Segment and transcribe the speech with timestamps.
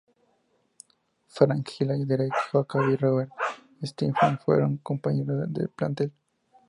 [1.35, 3.29] Frank Finlay, Derek Jacobi y Robert
[3.83, 6.11] Stephens fueron sus compañeros de plantel.